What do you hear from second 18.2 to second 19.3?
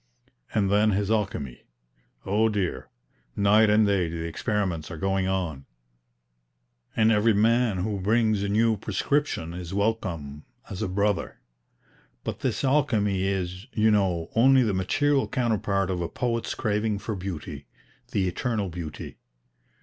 eternal Beauty.